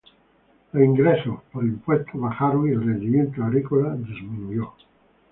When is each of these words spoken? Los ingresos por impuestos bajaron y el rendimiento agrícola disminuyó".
Los 0.73 0.83
ingresos 0.83 1.43
por 1.53 1.63
impuestos 1.63 2.19
bajaron 2.19 2.67
y 2.67 2.71
el 2.71 2.83
rendimiento 2.83 3.43
agrícola 3.43 3.93
disminuyó". 3.97 4.73